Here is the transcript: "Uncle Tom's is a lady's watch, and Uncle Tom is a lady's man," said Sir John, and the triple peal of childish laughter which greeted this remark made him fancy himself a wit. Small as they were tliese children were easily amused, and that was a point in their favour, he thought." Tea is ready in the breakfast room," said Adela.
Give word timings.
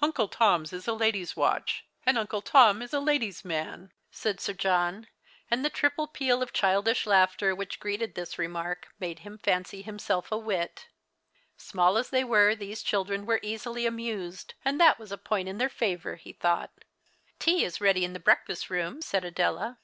"Uncle 0.00 0.28
Tom's 0.28 0.72
is 0.72 0.88
a 0.88 0.94
lady's 0.94 1.36
watch, 1.36 1.84
and 2.06 2.16
Uncle 2.16 2.40
Tom 2.40 2.80
is 2.80 2.94
a 2.94 3.00
lady's 3.00 3.44
man," 3.44 3.92
said 4.10 4.40
Sir 4.40 4.54
John, 4.54 5.08
and 5.50 5.62
the 5.62 5.68
triple 5.68 6.06
peal 6.06 6.42
of 6.42 6.54
childish 6.54 7.06
laughter 7.06 7.54
which 7.54 7.78
greeted 7.78 8.14
this 8.14 8.38
remark 8.38 8.88
made 8.98 9.18
him 9.18 9.36
fancy 9.36 9.82
himself 9.82 10.32
a 10.32 10.38
wit. 10.38 10.88
Small 11.58 11.98
as 11.98 12.08
they 12.08 12.24
were 12.24 12.56
tliese 12.56 12.82
children 12.82 13.26
were 13.26 13.40
easily 13.42 13.84
amused, 13.84 14.54
and 14.64 14.80
that 14.80 14.98
was 14.98 15.12
a 15.12 15.18
point 15.18 15.50
in 15.50 15.58
their 15.58 15.68
favour, 15.68 16.14
he 16.16 16.32
thought." 16.32 16.72
Tea 17.38 17.62
is 17.62 17.78
ready 17.78 18.06
in 18.06 18.14
the 18.14 18.18
breakfast 18.20 18.70
room," 18.70 19.02
said 19.02 19.22
Adela. 19.22 19.76